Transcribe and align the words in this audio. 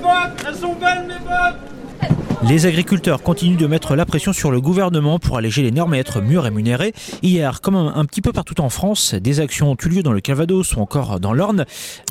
bottes 0.00 0.44
Elles 0.46 0.54
sont 0.54 0.74
belles 0.74 1.06
mes 1.06 1.18
bottes 1.18 1.67
les 2.44 2.66
agriculteurs 2.66 3.22
continuent 3.22 3.56
de 3.56 3.66
mettre 3.66 3.96
la 3.96 4.06
pression 4.06 4.32
sur 4.32 4.52
le 4.52 4.60
gouvernement 4.60 5.18
pour 5.18 5.36
alléger 5.36 5.62
les 5.62 5.72
normes 5.72 5.94
et 5.94 5.98
être 5.98 6.20
mieux 6.20 6.38
rémunérés. 6.38 6.94
Hier, 7.22 7.60
comme 7.60 7.74
un, 7.74 8.04
petit 8.04 8.22
peu 8.22 8.32
partout 8.32 8.60
en 8.60 8.68
France, 8.68 9.14
des 9.14 9.40
actions 9.40 9.72
ont 9.72 9.76
eu 9.84 9.88
lieu 9.88 10.02
dans 10.02 10.12
le 10.12 10.20
Calvados 10.20 10.76
ou 10.76 10.80
encore 10.80 11.18
dans 11.18 11.32
l'Orne. 11.32 11.64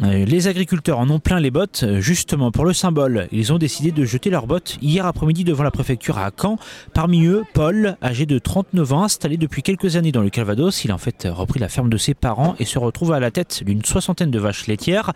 Euh, 0.03 0.25
les 0.25 0.47
agriculteurs 0.47 0.99
en 0.99 1.09
ont 1.09 1.19
plein 1.19 1.39
les 1.39 1.49
bottes. 1.49 1.85
Justement, 1.99 2.51
pour 2.51 2.65
le 2.65 2.73
symbole, 2.73 3.29
ils 3.31 3.53
ont 3.53 3.57
décidé 3.57 3.91
de 3.91 4.03
jeter 4.03 4.29
leurs 4.29 4.47
bottes 4.47 4.77
hier 4.81 5.05
après-midi 5.05 5.45
devant 5.45 5.63
la 5.63 5.71
préfecture 5.71 6.17
à 6.17 6.29
Caen. 6.37 6.57
Parmi 6.93 7.25
eux, 7.25 7.43
Paul, 7.53 7.95
âgé 8.03 8.25
de 8.25 8.37
39 8.37 8.93
ans, 8.93 9.03
installé 9.03 9.37
depuis 9.37 9.63
quelques 9.63 9.95
années 9.95 10.11
dans 10.11 10.21
le 10.21 10.29
Calvados. 10.29 10.83
Il 10.83 10.91
a 10.91 10.95
en 10.95 10.99
fait 10.99 11.25
repris 11.31 11.59
la 11.59 11.69
ferme 11.69 11.89
de 11.89 11.97
ses 11.97 12.13
parents 12.13 12.55
et 12.59 12.65
se 12.65 12.77
retrouve 12.77 13.13
à 13.13 13.21
la 13.21 13.31
tête 13.31 13.63
d'une 13.63 13.85
soixantaine 13.85 14.31
de 14.31 14.39
vaches 14.39 14.67
laitières. 14.67 15.13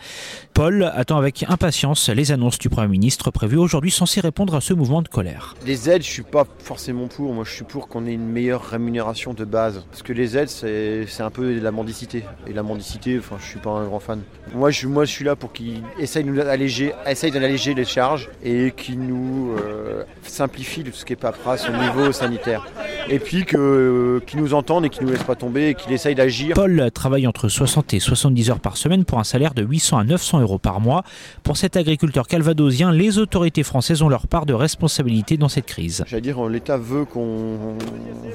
Paul 0.54 0.90
attend 0.96 1.18
avec 1.18 1.44
impatience 1.50 2.10
les 2.10 2.32
annonces 2.32 2.60
du 2.60 2.70
Premier 2.70 2.88
ministre 2.88 3.30
prévues 3.30 3.58
aujourd'hui 3.58 3.92
censées 3.92 4.22
répondre 4.22 4.56
à 4.56 4.62
ce 4.62 4.74
mouvement 4.74 5.01
de 5.02 5.08
colère. 5.08 5.56
Les 5.66 5.90
aides, 5.90 6.04
je 6.04 6.10
suis 6.10 6.24
pas 6.24 6.46
forcément 6.60 7.08
pour. 7.08 7.34
Moi, 7.34 7.44
je 7.46 7.52
suis 7.52 7.64
pour 7.64 7.88
qu'on 7.88 8.06
ait 8.06 8.14
une 8.14 8.28
meilleure 8.28 8.64
rémunération 8.64 9.34
de 9.34 9.46
base. 9.46 9.84
Parce 9.90 10.04
que 10.04 10.14
les 10.14 10.38
aides, 10.38 10.50
c'est 10.50 11.22
un 11.22 11.30
peu 11.30 11.54
de 11.54 11.60
la 11.60 11.72
mendicité. 11.72 12.24
Et 12.48 12.54
la 12.54 12.64
mendicité, 12.64 13.18
enfin, 13.20 13.38
je 13.40 13.46
suis 13.46 13.60
pas 13.60 13.72
un 13.72 13.86
grand 13.86 14.00
fan. 14.00 14.22
Moi, 14.54 14.72
je, 14.72 15.06
suis 15.06 15.26
là 15.26 15.36
pour 15.36 15.54
qu'ils 15.54 15.84
essayent 16.00 16.24
d'alléger, 16.24 16.94
essayent 17.06 17.32
d'alléger 17.32 17.74
les 17.74 17.86
charges 17.86 18.30
et 18.44 18.72
qu'ils 18.76 19.00
nous 19.00 19.56
euh, 19.58 20.04
simplifient 20.24 20.84
tout 20.84 20.92
ce 20.94 21.06
qui 21.06 21.14
est 21.14 21.18
paperasse 21.18 21.70
au 21.70 21.74
niveau 21.74 22.12
sanitaire. 22.12 22.66
Et 23.10 23.20
puis 23.20 23.46
euh, 23.54 24.20
qu'ils 24.22 24.40
nous 24.40 24.54
entendent 24.54 24.86
et 24.86 24.90
qu'ils 24.90 25.06
nous 25.06 25.12
laissent 25.12 25.24
pas 25.24 25.36
tomber 25.36 25.70
et 25.70 25.76
qu'ils 25.76 25.92
essayent 25.92 26.16
d'agir. 26.16 26.54
Paul 26.56 26.90
travaille 26.94 27.28
entre 27.28 27.50
60 27.50 27.94
et 27.94 28.00
70 28.00 28.50
heures 28.52 28.60
par 28.60 28.78
semaine 28.78 29.06
pour 29.06 29.20
un 29.20 29.24
salaire 29.24 29.54
de 29.54 29.64
800 29.64 29.98
à 29.98 30.04
900 30.04 30.42
euros 30.42 30.60
par 30.60 30.80
mois. 30.80 31.04
Pour 31.44 31.58
cet 31.58 31.78
agriculteur 31.78 32.28
calvadosien, 32.28 32.92
les 32.92 33.18
autorités 33.18 33.64
françaises 33.64 34.02
ont 34.02 34.10
leur 34.10 34.28
part 34.28 34.46
de 34.46 34.54
responsabilité 34.54 35.38
dans 35.38 35.50
cette 35.50 35.66
crise. 35.66 36.04
J'allais 36.08 36.22
dire, 36.22 36.44
l'État 36.48 36.78
veut 36.78 37.06
qu'on 37.06 37.78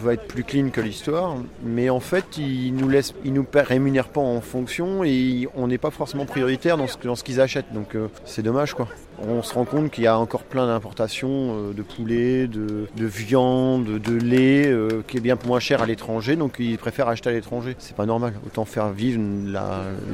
va 0.03 0.15
être 0.15 0.27
plus 0.27 0.45
clean 0.45 0.71
que 0.71 0.81
l'histoire, 0.81 1.37
mais 1.65 1.91
en 1.91 2.01
fait, 2.01 2.39
il 2.39 2.75
nous 2.75 2.89
laisse, 2.89 3.15
il 3.25 3.33
nous 3.33 3.47
rémunère 3.55 4.09
pas 4.09 4.21
en 4.21 4.41
fonction 4.41 5.05
et 5.05 5.49
on 5.55 5.69
n'est 5.69 5.79
pas 5.79 5.91
forcément 5.91 6.27
prioritaire 6.27 6.77
dans 6.77 6.87
ce, 6.87 6.97
dans 7.03 7.17
ce 7.17 7.25
qu'ils 7.25 7.41
achètent. 7.41 7.73
Donc 7.73 7.95
euh, 7.95 8.09
c'est 8.25 8.43
dommage 8.43 8.75
quoi. 8.75 8.89
On 9.27 9.43
se 9.43 9.55
rend 9.55 9.65
compte 9.65 9.91
qu'il 9.91 10.05
y 10.05 10.07
a 10.07 10.19
encore 10.19 10.43
plein 10.43 10.67
d'importations 10.67 11.29
euh, 11.31 11.73
de 11.73 11.83
poulet, 11.83 12.47
de, 12.47 12.87
viande, 12.99 13.99
de 13.99 14.15
lait 14.15 14.56
euh, 14.67 15.03
qui 15.07 15.19
est 15.19 15.21
bien 15.21 15.37
moins 15.47 15.61
cher 15.61 15.83
à 15.83 15.87
l'étranger, 15.87 16.37
donc 16.37 16.57
ils 16.59 16.79
préfèrent 16.79 17.09
acheter 17.09 17.31
à 17.31 17.33
l'étranger. 17.33 17.77
C'est 17.79 17.97
pas 17.97 18.07
normal. 18.07 18.35
Autant 18.47 18.65
faire 18.65 18.91
vivre 18.91 19.21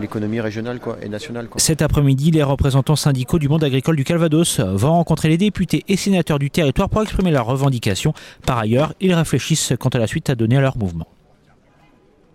l'économie 0.01 0.41
régionale 0.41 0.81
et 1.03 1.09
nationale. 1.09 1.49
Cet 1.57 1.83
après-midi, 1.83 2.31
les 2.31 2.43
représentants 2.43 2.97
syndicaux 2.97 3.39
du 3.39 3.49
monde 3.49 3.65
agricole 3.65 3.97
du 3.97 4.05
Calvados 4.05 4.61
vont 4.61 4.93
rencontrer 4.93 5.29
les 5.29 5.39
députés 5.39 5.85
et 5.89 5.97
sénateurs 5.97 6.39
du 6.39 6.51
territoire 6.51 6.89
pour 6.89 7.03
exprimer 7.03 7.31
leurs 7.31 7.47
revendications. 7.47 8.15
Par 8.47 8.59
ailleurs, 8.59 8.95
ils 9.01 9.15
réfléchissent 9.15 9.73
quant 9.79 9.91
à 9.91 9.99
la 9.99 10.07
suite 10.07 10.31
à 10.31 10.35
donner 10.35 10.57
à 10.57 10.61
leur 10.61 10.77
mouvement. 10.77 11.07